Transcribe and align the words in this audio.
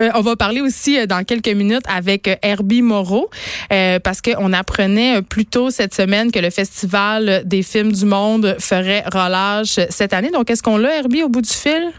Euh, 0.00 0.10
on 0.14 0.20
va 0.20 0.36
parler 0.36 0.60
aussi 0.60 0.96
euh, 0.96 1.06
dans 1.06 1.24
quelques 1.24 1.48
minutes 1.48 1.82
avec 1.88 2.28
euh, 2.28 2.36
Herbie 2.42 2.82
Moreau 2.82 3.28
parce 3.68 4.20
qu'on 4.22 4.52
apprenait 4.52 5.22
plus 5.22 5.44
tôt 5.44 5.70
cette 5.70 5.92
semaine 5.92 6.30
que 6.30 6.38
le 6.38 6.50
Festival 6.50 7.42
des 7.44 7.62
films 7.62 7.92
du 7.92 8.04
monde 8.04 8.56
ferait 8.60 9.02
relâche 9.12 9.80
cette 9.90 10.12
année. 10.12 10.30
Donc, 10.30 10.50
est-ce 10.50 10.62
qu'on 10.62 10.76
l'a, 10.76 10.96
Herbie, 10.96 11.22
au 11.22 11.28
bout 11.28 11.42
du 11.42 11.52
fil? 11.52 11.92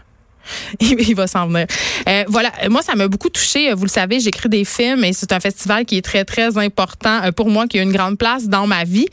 il 0.80 1.14
va 1.14 1.26
s'en 1.26 1.46
venir. 1.46 1.66
Euh, 2.08 2.24
voilà, 2.28 2.50
moi, 2.68 2.82
ça 2.82 2.94
m'a 2.94 3.08
beaucoup 3.08 3.28
touché. 3.28 3.72
Vous 3.72 3.84
le 3.84 3.90
savez, 3.90 4.20
j'écris 4.20 4.48
des 4.48 4.64
films 4.64 5.04
et 5.04 5.12
c'est 5.12 5.32
un 5.32 5.40
festival 5.40 5.84
qui 5.84 5.96
est 5.96 6.02
très, 6.02 6.24
très 6.24 6.58
important 6.58 7.24
euh, 7.24 7.32
pour 7.32 7.48
moi, 7.48 7.66
qui 7.66 7.78
a 7.78 7.82
une 7.82 7.92
grande 7.92 8.18
place 8.18 8.48
dans 8.48 8.66
ma 8.66 8.84
vie. 8.84 9.06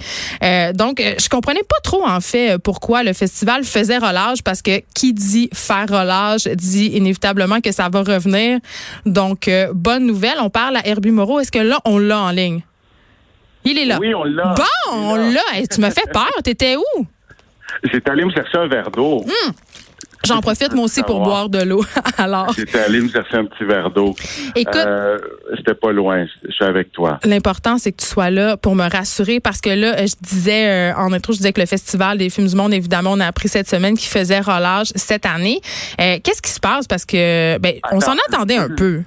Euh, 0.44 0.74
donc, 0.74 1.02
je 1.02 1.30
comprenais 1.30 1.64
pas 1.64 1.80
trop, 1.84 2.06
en 2.06 2.22
fait, 2.22 2.58
pourquoi 2.60 3.04
le 3.04 3.14
festival 3.14 3.64
faisait 3.64 3.98
relâche, 3.98 4.42
parce 4.44 4.62
que 4.62 4.82
qui 4.94 5.14
dit 5.14 5.50
faire 5.54 5.88
relâche 5.88 6.48
dit 6.48 6.88
inévitablement 6.88 7.62
que 7.62 7.72
ça 7.72 7.90
va 7.90 8.02
revenir. 8.02 8.60
Donc, 9.06 9.50
bonne 9.74 10.06
nouvelle. 10.06 10.38
On 10.40 10.50
parle 10.50 10.78
à 10.78 10.88
Herbie 10.88 11.12
Moreau. 11.12 11.40
Est-ce 11.40 11.52
que 11.52 11.60
là, 11.60 11.80
on 11.86 11.98
l'a 11.98 12.20
en 12.20 12.32
ligne? 12.32 12.62
Il 13.64 13.78
est 13.78 13.86
là. 13.86 13.98
Oui, 14.00 14.14
on 14.14 14.24
l'a. 14.24 14.54
Bon, 14.56 14.94
on 14.94 15.16
l'a. 15.16 15.42
tu 15.70 15.82
me 15.82 15.90
fais 15.90 16.08
peur. 16.12 16.32
T'étais 16.44 16.76
où? 16.78 17.06
J'étais 17.84 18.10
allé 18.10 18.24
me 18.24 18.32
chercher 18.32 18.58
un 18.58 18.68
verre 18.68 18.90
d'eau. 18.92 19.26
Hum. 19.26 19.54
J'en 20.26 20.42
profite 20.42 20.74
moi 20.74 20.86
aussi 20.86 21.04
pour 21.04 21.24
boire 21.24 21.50
de 21.50 21.64
l'eau. 21.64 21.84
Alors. 22.18 22.52
J'étais 22.54 22.80
allé 22.80 23.02
me 23.02 23.10
chercher 23.10 23.38
un 23.38 23.46
petit 23.46 23.64
verre 23.64 23.92
d'eau. 23.92 24.16
Écoute. 24.56 24.76
Euh, 24.76 25.18
J'étais 25.56 25.74
pas 25.74 25.92
loin. 25.92 26.26
Je 26.44 26.52
suis 26.52 26.66
avec 26.66 26.92
toi. 26.92 27.20
L'important, 27.24 27.78
c'est 27.78 27.92
que 27.92 27.98
tu 27.98 28.06
sois 28.06 28.30
là 28.30 28.58
pour 28.58 28.76
me 28.76 28.90
rassurer 28.90 29.40
parce 29.40 29.62
que 29.62 29.70
là, 29.70 30.06
je 30.06 30.16
disais, 30.22 30.92
euh, 30.92 30.98
en 30.98 31.14
intro, 31.14 31.34
je 31.34 31.38
disais 31.38 31.54
que 31.54 31.62
le 31.62 31.68
Festival 31.68 32.18
des 32.18 32.30
films 32.30 32.48
du 32.48 32.56
monde, 32.56 32.74
évidemment, 32.74 33.12
on 33.14 33.20
a 33.20 33.28
appris 33.28 33.48
cette 33.48 33.70
semaine 33.70 33.98
qu'il 33.98 34.10
faisait 34.10 34.40
relâche 34.40 34.90
cette 34.96 35.26
année. 35.26 35.62
Euh, 36.02 36.18
Qu'est-ce 36.24 36.42
qui 36.42 36.52
se 36.52 36.60
passe? 36.60 36.88
Parce 36.88 37.06
que, 37.06 37.58
ben, 37.60 37.76
on 37.92 38.00
s'en 38.00 38.16
attendait 38.28 38.58
un 38.58 38.70
peu. 38.70 39.02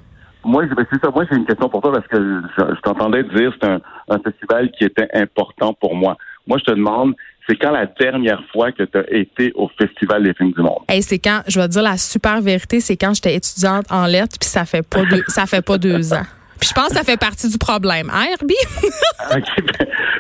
Moi, 0.45 0.65
c'est 0.91 1.01
ça. 1.03 1.11
Moi, 1.11 1.25
j'ai 1.31 1.37
une 1.37 1.45
question 1.45 1.69
pour 1.69 1.83
toi 1.83 1.93
parce 1.93 2.07
que 2.07 2.17
je, 2.57 2.81
t'entendais 2.81 3.23
dire 3.25 3.51
que 3.51 3.57
c'est 3.61 3.69
un, 3.69 3.81
un 4.09 4.19
festival 4.21 4.71
qui 4.71 4.85
était 4.85 5.09
important 5.13 5.75
pour 5.75 5.95
moi. 5.95 6.17
Moi, 6.47 6.59
je 6.59 6.65
te 6.65 6.71
demande, 6.71 7.15
c'est 7.51 7.57
quand 7.57 7.73
la 7.73 7.87
dernière 7.87 8.43
fois 8.53 8.71
que 8.71 8.85
tu 8.85 8.97
as 8.97 9.11
été 9.11 9.51
au 9.57 9.69
Festival 9.77 10.23
des 10.23 10.35
films 10.35 10.53
du 10.53 10.63
monde? 10.63 10.85
Hey, 10.89 11.03
c'est 11.03 11.19
quand, 11.19 11.43
je 11.49 11.59
vais 11.59 11.67
te 11.67 11.73
dire 11.73 11.83
la 11.83 11.97
super 11.97 12.41
vérité, 12.41 12.79
c'est 12.79 12.97
quand 12.97 13.13
j'étais 13.13 13.35
étudiante 13.35 13.87
en 13.91 14.07
lettres, 14.07 14.37
puis 14.41 14.49
ça 14.49 14.65
fait 14.65 14.89
pas 14.89 15.05
deux, 15.05 15.25
ça 15.27 15.47
fait 15.47 15.65
pas 15.65 15.77
deux 15.77 16.13
ans. 16.13 16.23
Puis 16.61 16.69
je 16.69 16.75
pense 16.75 16.91
que 16.91 16.95
ça 16.95 17.03
fait 17.03 17.19
partie 17.19 17.51
du 17.51 17.59
problème. 17.59 18.09
Hein, 18.13 18.27
Herbie? 18.33 18.55
Ben, 19.31 19.43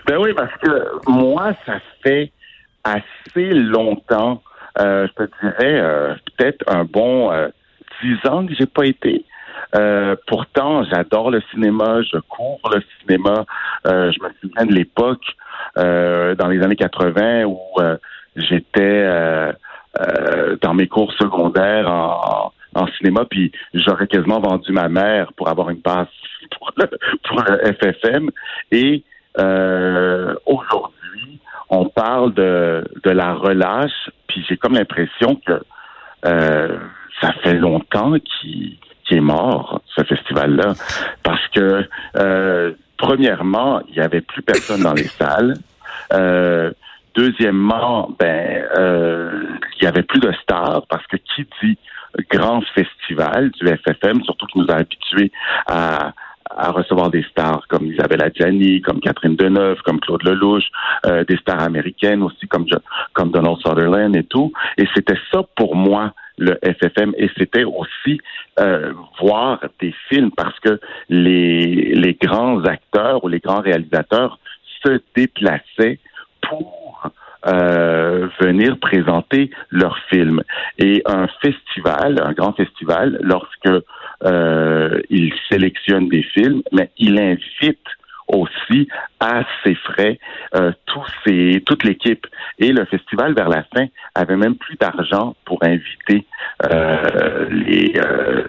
ben, 0.06 0.19
oui, 0.19 0.34
parce 0.34 0.53
que 0.62 1.11
moi, 1.11 1.53
ça 1.67 1.75
fait 2.03 2.33
assez 2.84 3.50
longtemps, 3.50 4.42
euh, 4.81 5.06
je 5.09 5.25
te 5.25 5.31
dirais 5.41 5.81
euh, 5.81 6.15
peut-être 6.37 6.65
un 6.69 6.84
bon 6.84 7.33
euh, 7.33 7.48
dix 8.03 8.17
ans 8.28 8.47
que 8.47 8.55
j'ai 8.55 8.67
pas 8.67 8.87
été. 8.87 9.25
pourtant, 10.27 10.84
j'adore 10.84 11.31
le 11.31 11.42
cinéma, 11.53 12.03
je 12.03 12.19
cours 12.19 12.61
le 12.75 12.83
cinéma. 13.00 13.44
je 13.84 14.22
me 14.22 14.31
souviens 14.41 14.67
de 14.67 14.75
l'époque 14.75 15.25
dans 15.76 16.48
les 16.48 16.62
années 16.62 16.76
80 16.76 17.44
où 17.44 17.58
euh, 17.78 17.96
j'étais 18.36 18.80
euh, 18.80 19.52
dans 20.60 20.74
mes 20.74 20.86
cours 20.86 21.12
secondaires 21.14 21.90
en, 21.90 22.52
en 22.74 22.86
cinéma, 22.98 23.24
puis 23.28 23.52
j'aurais 23.74 24.06
quasiment 24.06 24.41
vendu 24.41 24.72
ma 24.72 24.88
mère 24.88 25.32
pour 25.34 25.48
avoir 25.48 25.70
une 25.70 25.80
passe 25.80 26.08
pour 26.56 26.70
le, 26.76 26.86
pour 27.28 27.42
FFM. 27.44 28.30
Et 28.70 29.04
aujourd'hui, 30.46 31.41
on 31.68 31.86
parle 31.86 32.34
de, 32.34 32.84
de 33.04 33.10
la 33.10 33.34
relâche, 33.34 34.10
puis 34.26 34.44
j'ai 34.48 34.56
comme 34.56 34.74
l'impression 34.74 35.41
que 35.46 35.60
ça 36.22 37.32
fait 37.42 37.54
longtemps 37.54 38.14
qu'il 38.18 38.78
est 39.10 39.20
mort, 39.20 39.80
ce 39.96 40.04
festival-là, 40.04 40.74
parce 41.22 41.46
que 41.48 41.86
premièrement, 43.11 43.80
il 43.89 43.94
n'y 43.94 44.00
avait 44.00 44.20
plus 44.20 44.42
personne 44.42 44.83
dans 44.83 44.94
les 44.94 45.05
salles. 45.20 45.55
Euh, 46.12 46.70
deuxièmement, 47.16 48.10
ben, 48.19 48.62
euh, 48.78 49.43
il 49.76 49.84
y 49.84 49.87
avait 49.88 50.04
plus 50.04 50.21
de 50.21 50.32
stars 50.43 50.84
parce 50.88 51.04
que 51.09 51.16
qui 51.16 51.44
dit 51.60 51.76
grand 52.31 52.60
festival 52.75 53.50
du 53.50 53.66
FFM, 53.66 54.22
surtout 54.22 54.47
qui 54.47 54.59
nous 54.60 54.71
a 54.71 54.75
habitués 54.75 55.32
à, 55.66 56.12
à 56.56 56.71
recevoir 56.71 57.10
des 57.10 57.25
stars 57.25 57.66
comme 57.69 57.87
Isabelle 57.87 58.22
Adjani, 58.22 58.81
comme 58.81 59.00
Catherine 59.00 59.34
Deneuve, 59.34 59.81
comme 59.84 59.98
Claude 59.98 60.22
Lelouch, 60.22 60.65
euh, 61.06 61.25
des 61.25 61.37
stars 61.38 61.62
américaines 61.62 62.22
aussi 62.22 62.47
comme 62.47 62.66
comme 63.12 63.32
Donald 63.32 63.56
Sutherland 63.59 64.15
et 64.15 64.25
tout. 64.25 64.53
Et 64.77 64.87
c'était 64.94 65.19
ça 65.32 65.42
pour 65.56 65.75
moi 65.75 66.12
le 66.41 66.59
FFM 66.65 67.15
et 67.19 67.31
c'était 67.37 67.65
aussi 67.65 68.19
euh, 68.59 68.93
voir 69.21 69.61
des 69.78 69.95
films 70.09 70.31
parce 70.37 70.59
que 70.61 70.81
les, 71.09 71.95
les 71.95 72.15
grands 72.15 72.65
acteurs 72.65 73.23
ou 73.23 73.28
les 73.28 73.41
grands 73.41 73.61
réalisateurs 73.61 74.39
se 74.83 75.01
déplaçaient 75.15 76.01
pour 76.41 77.11
euh, 77.47 78.28
venir 78.41 78.78
présenter 78.78 79.51
leurs 79.71 79.99
films. 80.11 80.43
Et 80.78 81.03
un 81.06 81.27
festival, 81.43 82.21
un 82.23 82.33
grand 82.33 82.53
festival, 82.53 83.19
lorsque 83.22 83.84
euh, 84.25 85.01
il 85.09 85.33
sélectionne 85.51 86.09
des 86.09 86.22
films, 86.22 86.62
mais 86.72 86.91
il 86.99 87.19
invite 87.19 87.87
aussi 88.34 88.88
à 89.20 89.42
ses 89.64 89.74
frais 89.74 90.18
euh, 90.54 90.72
tous 90.86 91.06
ses, 91.24 91.62
toute 91.66 91.84
l'équipe. 91.84 92.26
Et 92.58 92.72
le 92.72 92.84
festival, 92.86 93.34
vers 93.34 93.48
la 93.48 93.64
fin, 93.74 93.86
avait 94.14 94.36
même 94.36 94.56
plus 94.56 94.76
d'argent 94.76 95.34
pour 95.44 95.62
inviter 95.62 96.26
euh, 96.70 97.48
les, 97.50 97.92
euh, 97.96 98.44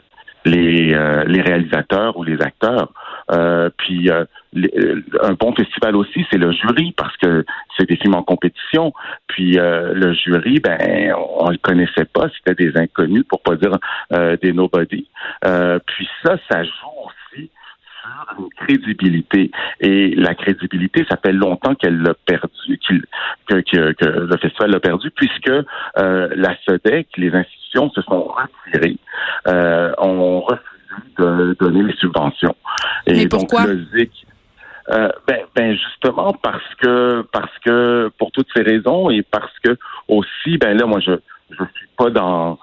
les, 0.46 0.94
euh, 0.94 1.24
les 1.26 1.42
réalisateurs 1.42 2.18
ou 2.18 2.24
les 2.24 2.42
acteurs. 2.42 2.92
Euh, 3.32 3.70
puis 3.78 4.10
un 4.12 5.34
bon 5.40 5.54
festival 5.54 5.96
aussi, 5.96 6.26
c'est 6.30 6.38
le 6.38 6.52
jury 6.52 6.94
parce 6.98 7.16
que 7.18 7.46
c'est 7.78 7.88
des 7.88 7.96
films 7.96 8.16
en 8.16 8.24
compétition. 8.24 8.94
Puis 9.28 9.54
le 9.54 10.14
jury, 10.14 10.60
ben, 10.60 11.14
on, 11.16 11.50
le 11.50 11.58
connaissait 11.58 12.06
pas, 12.06 12.28
c'était 12.36 12.66
des 12.66 12.78
inconnus 12.78 13.24
pour 13.30 13.42
pas 13.42 13.56
dire 13.56 13.78
des 14.42 14.52
nobody. 14.52 15.08
puis 15.42 16.10
ça, 16.24 16.36
ça 16.50 16.64
joue 16.64 17.12
une 18.38 18.50
crédibilité. 18.50 19.52
Et 19.80 20.16
la 20.16 20.36
crédibilité, 20.36 21.06
ça 21.10 21.18
fait 21.18 21.32
longtemps 21.32 21.76
qu'elle 21.76 22.02
l'a 22.02 22.14
perdu, 22.14 22.80
que, 23.48 23.62
que, 23.62 23.96
le 24.02 24.38
festival 24.38 24.72
l'a 24.72 24.80
perdu, 24.80 25.12
puisque 25.12 25.50
euh, 25.50 26.30
la 26.36 26.56
SEDEC, 26.68 27.08
les 27.18 27.34
institutions 27.34 27.90
se 27.92 28.02
sont 28.02 28.24
retirées, 28.24 28.98
euh, 29.48 29.92
ont 29.98 30.42
refusé 30.42 30.66
de 31.20 31.56
donner 31.60 31.84
les 31.84 31.96
subventions. 31.96 32.56
Et 33.08 33.14
Mais 33.14 33.28
pourquoi? 33.28 33.62
Donc, 33.62 33.70
le 33.70 33.86
ZIC, 33.98 34.26
euh, 34.90 35.10
ben, 35.28 35.42
ben, 35.56 35.78
justement 35.78 36.34
parce 36.34 36.76
que 36.82 37.22
parce 37.32 37.58
que 37.64 38.12
pour 38.18 38.32
toutes 38.32 38.48
ces 38.54 38.64
raisons 38.64 39.10
et 39.10 39.22
parce 39.22 39.54
que 39.64 39.78
aussi 40.08 40.58
ben 40.58 40.76
là 40.76 40.86
moi 40.88 41.00
je 41.00 41.12
je 41.52 41.64
suis 41.76 41.88
pas 41.98 42.10
dans 42.10 42.58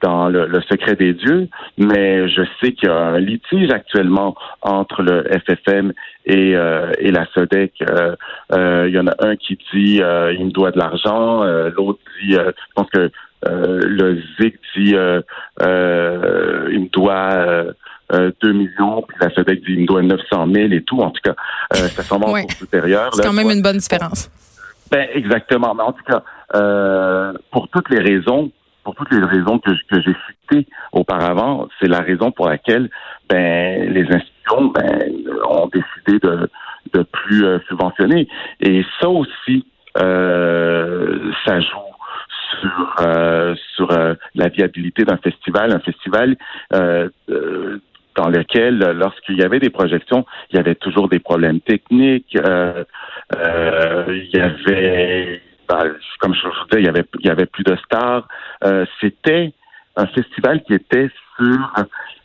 dans 0.00 0.28
le, 0.28 0.60
secret 0.68 0.96
des 0.96 1.14
dieux, 1.14 1.48
mais 1.78 2.28
je 2.28 2.42
sais 2.60 2.72
qu'il 2.72 2.88
y 2.88 2.92
a 2.92 2.96
un 2.96 3.18
litige 3.18 3.70
actuellement 3.70 4.34
entre 4.62 5.02
le 5.02 5.24
FFM 5.24 5.92
et, 6.26 6.54
euh, 6.54 6.92
et 6.98 7.10
la 7.10 7.26
SODEC. 7.34 7.72
Euh, 7.82 8.14
euh, 8.52 8.86
il 8.88 8.94
y 8.94 8.98
en 8.98 9.06
a 9.06 9.14
un 9.20 9.36
qui 9.36 9.58
dit 9.72 10.00
il 10.00 10.44
me 10.46 10.50
doit 10.50 10.70
de 10.70 10.78
l'argent, 10.78 11.44
l'autre 11.76 12.00
dit, 12.22 12.32
je 12.32 12.52
pense 12.74 12.88
que 12.90 13.10
le 13.44 14.22
ZIC 14.38 14.54
dit 14.76 14.94
il 14.94 16.80
me 16.80 16.88
doit 16.88 17.64
2 18.12 18.52
millions, 18.52 19.02
puis 19.06 19.16
la 19.20 19.30
SODEC 19.30 19.60
dit 19.64 19.72
il 19.74 19.80
me 19.82 19.86
doit 19.86 20.02
900 20.02 20.46
000 20.52 20.72
et 20.72 20.82
tout. 20.82 20.98
En 20.98 21.10
tout 21.10 21.22
cas, 21.22 21.34
ça 21.72 22.02
semble 22.02 22.28
ouais. 22.30 22.46
supérieur. 22.56 23.14
C'est 23.14 23.22
quand 23.22 23.32
même 23.32 23.50
une 23.50 23.62
bonne 23.62 23.78
différence. 23.78 24.30
Ben, 24.90 25.08
exactement. 25.14 25.74
Mais 25.74 25.84
en 25.84 25.92
tout 25.92 26.04
cas, 26.04 26.22
pour 27.50 27.68
toutes 27.68 27.88
les 27.90 28.00
raisons, 28.00 28.50
pour 28.84 28.94
toutes 28.94 29.12
les 29.12 29.24
raisons 29.24 29.58
que, 29.58 29.70
que 29.70 30.00
j'ai 30.02 30.16
citées 30.28 30.66
auparavant, 30.92 31.68
c'est 31.78 31.88
la 31.88 32.00
raison 32.00 32.30
pour 32.30 32.48
laquelle 32.48 32.90
ben, 33.28 33.92
les 33.92 34.02
institutions 34.02 34.72
ben, 34.74 35.12
ont 35.48 35.68
décidé 35.72 36.18
de 36.18 36.48
de 36.92 37.02
plus 37.02 37.44
euh, 37.44 37.58
subventionner. 37.68 38.28
Et 38.60 38.84
ça 39.00 39.08
aussi, 39.08 39.64
euh, 39.98 41.32
ça 41.44 41.60
joue 41.60 41.76
sur 42.60 42.96
euh, 43.00 43.54
sur 43.76 43.88
la 44.34 44.48
viabilité 44.48 45.04
d'un 45.04 45.18
festival, 45.18 45.72
un 45.72 45.80
festival 45.80 46.36
dans 48.16 48.28
lequel, 48.28 48.78
lorsqu'il 48.78 49.36
y 49.36 49.42
avait 49.42 49.60
des 49.60 49.70
projections, 49.70 50.26
il 50.50 50.56
y 50.56 50.58
avait 50.58 50.74
toujours 50.74 51.08
des 51.08 51.20
problèmes 51.20 51.60
techniques. 51.60 52.34
il 52.34 52.86
y 54.32 54.40
avait 54.40 55.40
ben, 55.68 55.94
comme 56.18 56.34
je 56.34 56.48
il 56.78 56.84
y 56.84 56.88
avait, 56.88 57.04
il 57.20 57.26
y 57.26 57.30
avait 57.30 57.46
plus 57.46 57.64
de 57.64 57.76
stars. 57.84 58.26
Euh, 58.64 58.84
c'était 59.00 59.52
un 59.96 60.06
festival 60.06 60.62
qui 60.62 60.74
était 60.74 61.10
sur 61.36 61.72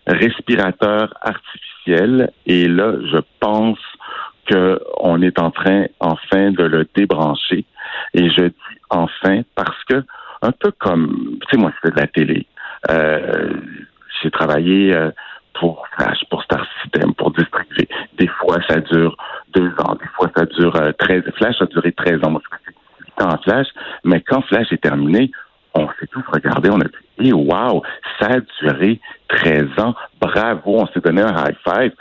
respirateur 0.07 1.13
artificiel. 1.21 2.31
Et 2.45 2.68
là, 2.68 2.94
je 3.12 3.18
pense 3.39 3.80
qu'on 4.50 5.21
est 5.21 5.39
en 5.39 5.51
train 5.51 5.86
enfin 6.00 6.51
de 6.51 6.63
le 6.63 6.88
débrancher. 6.95 7.65
Et 8.13 8.30
je 8.30 8.45
dis 8.45 8.80
enfin 8.89 9.42
parce 9.56 9.83
que, 9.86 10.03
un 10.42 10.51
peu 10.51 10.71
comme, 10.71 11.38
tu 11.41 11.48
sais, 11.51 11.57
moi, 11.57 11.71
c'est 11.83 11.94
de 11.94 12.00
la 12.00 12.07
télé. 12.07 12.45
Euh, 12.91 13.53
j'ai 14.21 14.30
travaillé 14.30 14.95
euh, 14.95 15.12
pour 15.53 15.88
Flash, 15.95 16.19
pour 16.30 16.44
Star 16.44 16.65
System, 16.81 17.13
pour 17.15 17.31
distribuer. 17.31 17.88
Des 18.18 18.27
fois, 18.27 18.57
ça 18.68 18.80
dure 18.80 19.18
deux 19.53 19.71
ans. 19.80 19.95
Des 19.95 20.07
fois, 20.15 20.30
ça 20.36 20.45
dure 20.45 20.75
euh, 20.75 20.91
13. 21.00 21.24
Flash 21.38 21.62
a 21.62 21.65
duré 21.65 21.91
13 21.91 22.24
ans. 22.24 22.41
Je 23.17 23.23
fais 23.23 23.23
8 23.23 23.23
ans 23.23 23.33
en 23.33 23.38
Flash. 23.41 23.67
Mais 24.03 24.21
quand 24.21 24.41
Flash 24.44 24.71
est 24.71 24.81
terminé, 24.81 25.31
on 25.73 25.88
s'est 26.00 26.07
tous 26.12 26.23
regardé. 26.31 26.69
On 26.69 26.79
a 26.79 26.85
dit, 26.85 26.91
hey, 27.19 27.33
wow, 27.33 27.83
ça 28.19 28.27
a 28.27 28.39
duré 28.62 29.00
13 29.29 29.67
ans. 29.77 29.95
Bravo. 30.19 30.79
On 30.81 30.88
s'est 30.88 31.01
donné 31.01 31.21
un 31.21 31.45
high 31.45 31.56
five. 31.63 31.91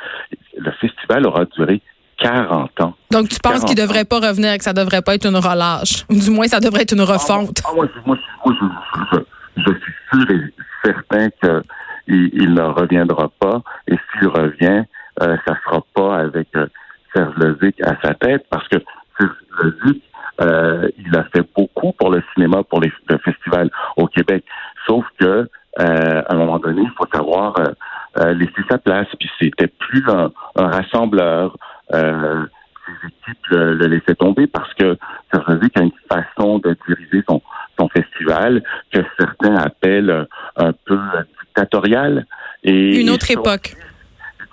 Le 0.57 0.71
festival 0.81 1.27
aura 1.27 1.45
duré 1.57 1.81
40 2.19 2.81
ans. 2.81 2.95
Donc, 3.11 3.29
tu 3.29 3.39
penses 3.41 3.65
qu'il 3.65 3.77
ne 3.77 3.83
devrait 3.83 4.05
pas 4.05 4.21
revenir, 4.21 4.57
que 4.57 4.65
ça 4.65 4.73
ne 4.73 4.81
devrait 4.81 5.03
pas 5.03 5.15
être 5.15 5.27
une 5.27 5.37
relâche? 5.37 6.05
Ou 6.11 6.15
du 6.15 6.31
moins, 6.31 6.47
ça 6.47 6.61
devrait 6.61 6.83
être 6.83 6.93
une 6.93 7.03
refonte? 7.03 7.61
Ah, 7.67 7.73
moi, 7.75 7.87
moi, 8.07 8.17
moi 8.45 8.55
je, 8.61 9.17
je, 9.17 9.23
je, 9.57 9.79
suis 9.81 9.95
sûr 10.13 10.31
et 10.31 10.55
certain 10.85 11.29
qu'il 11.41 12.31
il 12.35 12.55
ne 12.55 12.63
reviendra 12.63 13.31
pas. 13.41 13.63
Et 13.89 13.97
s'il 14.13 14.29
revient, 14.29 14.85
euh, 15.23 15.37
ça 15.47 15.55
ne 15.55 15.59
sera 15.65 15.85
pas 15.95 16.19
avec 16.19 16.49
euh, 16.57 16.67
Serge 17.15 17.35
Lezic 17.37 17.81
à 17.83 17.97
sa 18.03 18.15
tête, 18.15 18.45
parce 18.51 18.67
que 18.69 18.77
Serge 19.19 19.33
Lezic, 19.63 20.03
euh, 20.41 20.89
il 20.99 21.17
a 21.17 21.25
fait 21.25 21.47
beaucoup 21.57 21.93
pour 21.93 22.11
le 22.11 22.23
cinéma, 22.35 22.63
pour 22.63 22.81
les, 22.81 22.93
le 23.09 23.19
festival 23.19 23.71
au 23.97 24.07
Québec. 24.07 24.45
Sauf 24.87 25.05
que 25.19 25.49
euh, 25.81 26.23
à 26.29 26.33
un 26.33 26.37
moment 26.37 26.59
donné, 26.59 26.83
il 26.83 26.91
faut 26.97 27.07
savoir 27.13 27.55
euh, 27.59 27.73
euh, 28.19 28.35
laisser 28.35 28.63
sa 28.71 28.79
place. 28.79 29.09
Puis 29.19 29.31
c'était 29.41 29.67
plus 29.67 30.05
un, 30.09 30.31
un 30.57 30.69
rassembleur. 30.69 31.57
Euh, 31.93 32.45
ses 32.87 33.09
équipes 33.09 33.47
le, 33.51 33.75
le, 33.75 33.87
laissaient 33.87 34.15
tomber 34.15 34.47
parce 34.47 34.73
que 34.75 34.99
ça 35.33 35.41
faisait 35.41 35.71
qu'il 35.71 35.81
y 35.81 35.81
a 35.81 35.85
une 35.85 35.93
façon 36.09 36.59
de 36.59 36.77
diriger 36.87 37.25
son, 37.27 37.41
son 37.79 37.89
festival 37.89 38.63
que 38.93 39.01
certains 39.19 39.57
appellent 39.57 40.27
un 40.57 40.73
peu 40.85 40.99
dictatorial. 41.45 42.27
Et, 42.63 43.01
une 43.01 43.11
autre 43.11 43.31
et 43.31 43.35
époque. 43.35 43.75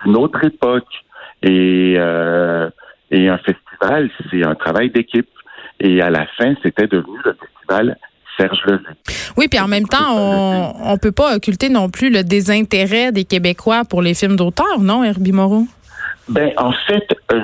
Une 0.06 0.16
autre 0.16 0.44
époque. 0.46 0.88
Et, 1.44 1.96
euh, 1.98 2.70
et 3.10 3.28
un 3.28 3.38
festival, 3.40 4.10
c'est 4.30 4.46
un 4.46 4.56
travail 4.56 4.90
d'équipe. 4.90 5.30
Et 5.84 6.02
à 6.02 6.10
la 6.10 6.28
fin, 6.38 6.54
c'était 6.64 6.88
devenu 6.88 7.18
le 7.26 7.34
festival. 7.34 7.98
Oui, 9.38 9.48
puis 9.50 9.60
en 9.60 9.68
même 9.68 9.86
temps, 9.86 10.16
on 10.16 10.94
ne 10.94 10.98
peut 10.98 11.12
pas 11.12 11.36
occulter 11.36 11.70
non 11.70 11.90
plus 11.90 12.10
le 12.10 12.24
désintérêt 12.24 13.12
des 13.12 13.26
Québécois 13.26 13.84
pour 13.88 14.02
les 14.02 14.14
films 14.14 14.36
d'auteur, 14.36 14.80
non, 14.80 15.04
Herbie 15.04 15.32
Moreau? 15.32 15.66
Ben, 16.30 16.52
en 16.58 16.72
fait, 16.88 17.08
euh, 17.34 17.42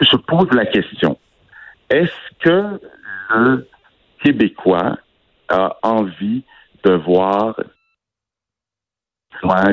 je 0.00 0.16
pose 0.16 0.48
la 0.52 0.66
question. 0.66 1.18
Est-ce 1.90 2.10
que 2.40 2.80
le 3.34 3.68
Québécois 4.22 4.96
a 5.48 5.76
envie 5.82 6.44
de 6.84 6.92
voir 6.92 7.56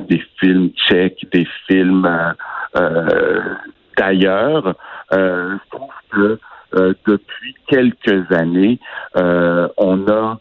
des 0.07 0.23
films 0.39 0.69
tchèques, 0.71 1.25
des 1.31 1.47
films 1.67 2.05
euh, 2.05 2.33
euh, 2.75 3.55
d'ailleurs? 3.97 4.75
Euh, 5.13 5.57
je 5.57 5.77
trouve 5.77 5.89
que 6.11 6.39
euh, 6.75 6.93
depuis 7.05 7.55
quelques 7.67 8.31
années, 8.31 8.79
euh, 9.17 9.67
on 9.77 10.07
a, 10.07 10.39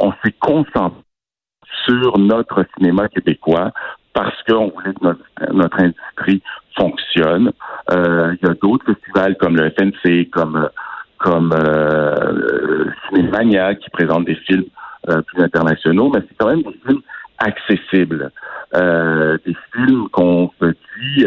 on 0.00 0.12
s'est 0.24 0.34
concentré 0.40 1.02
sur 1.86 2.18
notre 2.18 2.64
cinéma 2.76 3.08
québécois 3.08 3.72
parce 4.12 4.36
qu'on 4.42 4.68
voulait 4.68 4.92
que 4.94 5.04
notre, 5.04 5.24
notre 5.52 5.80
industrie 5.80 6.42
fonctionne. 6.76 7.52
Euh, 7.90 8.34
il 8.40 8.48
y 8.48 8.50
a 8.50 8.54
d'autres 8.54 8.84
festivals 8.86 9.36
comme 9.36 9.56
le 9.56 9.70
FNC, 9.70 10.30
comme 10.30 10.68
comme 11.18 11.52
euh, 11.52 12.86
Cinémania 13.08 13.74
qui 13.74 13.90
présentent 13.90 14.24
des 14.24 14.36
films 14.36 14.64
euh, 15.10 15.20
plus 15.20 15.42
internationaux, 15.42 16.10
mais 16.14 16.20
c'est 16.26 16.34
quand 16.38 16.48
même 16.48 16.62
des 16.62 16.80
films 16.86 17.02
accessibles, 17.38 18.30
euh, 18.74 19.36
des 19.44 19.54
films 19.74 20.08
qu'on 20.10 20.50
se 20.60 20.66
dit 20.66 21.26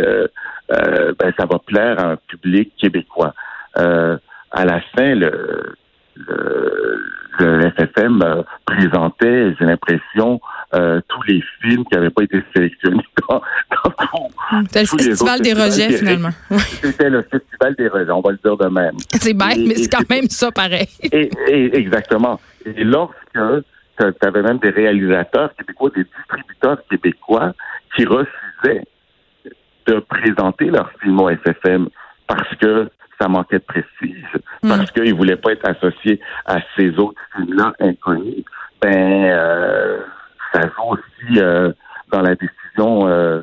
ben, 0.69 1.31
ça 1.37 1.45
va 1.45 1.59
plaire 1.59 1.99
à 1.99 2.11
un 2.11 2.15
public 2.15 2.73
québécois. 2.77 3.33
À 4.53 4.65
la 4.65 4.79
fin, 4.95 5.15
le, 5.15 5.75
le, 6.15 7.03
le 7.39 7.71
FFM 7.71 8.43
présentait, 8.65 9.55
j'ai 9.59 9.65
l'impression, 9.65 10.39
euh, 10.75 11.01
tous 11.07 11.21
les 11.23 11.43
films 11.61 11.83
qui 11.85 11.95
n'avaient 11.95 12.11
pas 12.11 12.23
été 12.23 12.43
sélectionnés 12.55 13.03
dans, 13.29 13.41
dans 13.71 14.61
C'était 14.67 14.81
le 14.81 14.87
festival 14.87 15.41
des 15.41 15.53
rejets, 15.53 15.97
finalement. 15.97 16.29
C'était 16.57 17.09
le 17.09 17.23
festival 17.23 17.75
des 17.75 17.87
rejets, 17.87 18.11
on 18.11 18.21
va 18.21 18.31
le 18.31 18.39
dire 18.43 18.57
de 18.57 18.67
même. 18.67 18.95
C'est 19.13 19.33
bête, 19.33 19.57
mais 19.57 19.75
c'est 19.75 19.89
quand 19.89 20.09
même 20.09 20.29
ça 20.29 20.51
pareil. 20.51 20.87
Et, 21.11 21.29
et, 21.47 21.77
exactement. 21.77 22.39
Et 22.65 22.83
lorsque 22.83 23.15
tu 23.33 24.27
avais 24.27 24.41
même 24.43 24.59
des 24.59 24.69
réalisateurs 24.69 25.53
québécois, 25.55 25.89
des 25.95 26.03
distributeurs 26.03 26.77
québécois 26.89 27.53
qui 27.95 28.05
refusaient 28.05 28.83
de 29.87 29.99
présenter 29.99 30.65
leurs 30.65 30.91
films 31.01 31.19
au 31.19 31.29
FFM 31.29 31.89
parce 32.27 32.55
que 32.55 32.89
ça 33.23 33.29
manquait 33.29 33.59
de 33.59 33.63
prestige, 33.63 34.37
mm. 34.63 34.69
parce 34.69 34.91
qu'ils 34.91 35.13
ne 35.13 35.17
voulaient 35.17 35.37
pas 35.37 35.53
être 35.53 35.67
associés 35.67 36.19
à 36.45 36.57
ces 36.75 36.89
autres 36.99 37.21
films-là 37.35 37.73
inconnus, 37.79 38.43
ben 38.81 39.25
euh, 39.25 39.99
ça 40.53 40.61
joue 40.61 40.91
aussi 40.91 41.39
euh, 41.39 41.71
dans 42.11 42.21
la 42.21 42.35
décision 42.35 43.07
euh, 43.07 43.41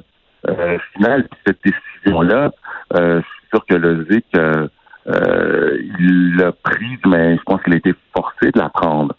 euh, 0.49 0.79
finale. 0.94 1.27
Cette 1.47 1.59
décision-là, 1.65 2.50
je 2.94 3.21
suis 3.21 3.49
sûr 3.53 3.67
que 3.67 3.75
le 3.75 4.06
ZIC, 4.11 4.27
il 5.99 6.37
l'a 6.37 6.53
prise, 6.53 6.99
mais 7.06 7.37
je 7.37 7.43
pense 7.43 7.62
qu'il 7.62 7.73
a 7.73 7.77
été 7.77 7.94
forcé 8.15 8.50
de 8.53 8.59
la 8.59 8.69
prendre 8.69 9.15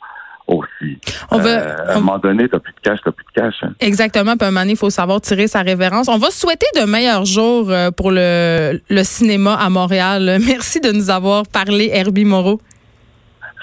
aussi. 0.47 0.99
On 1.33 1.37
va, 1.37 1.75
à 1.87 1.91
un 1.93 1.99
moment 2.01 2.17
donné, 2.17 2.47
t'as 2.49 2.59
plus 2.59 2.73
de 2.73 2.79
cash, 2.81 2.99
t'as 3.03 3.11
plus 3.11 3.23
de 3.23 3.41
cash. 3.41 3.55
Hein. 3.63 3.73
Exactement. 3.79 4.35
Puis 4.35 4.45
à 4.45 4.49
un 4.49 4.51
moment 4.51 4.61
donné, 4.61 4.73
il 4.73 4.77
faut 4.77 4.89
savoir 4.89 5.21
tirer 5.21 5.47
sa 5.47 5.61
révérence. 5.61 6.09
On 6.09 6.17
va 6.17 6.29
souhaiter 6.29 6.67
de 6.75 6.85
meilleurs 6.85 7.25
jours 7.25 7.71
pour 7.95 8.11
le, 8.11 8.81
le 8.89 9.03
cinéma 9.03 9.55
à 9.55 9.69
Montréal. 9.69 10.39
Merci 10.45 10.81
de 10.81 10.91
nous 10.91 11.09
avoir 11.09 11.47
parlé, 11.47 11.89
Herbie 11.93 12.25
Moreau. 12.25 12.59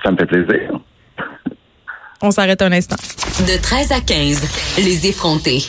Ça 0.02 0.10
me 0.10 0.16
fait 0.16 0.26
plaisir. 0.26 0.80
On 2.22 2.30
s'arrête 2.30 2.62
un 2.62 2.72
instant. 2.72 2.96
De 3.40 3.60
13 3.60 3.92
à 3.92 4.00
15, 4.00 4.78
les 4.78 5.06
effrontés. 5.06 5.62